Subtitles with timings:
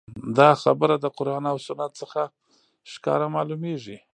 [0.37, 2.21] دا خبره د قران او سنت څخه
[2.91, 3.97] ښکاره معلوميږي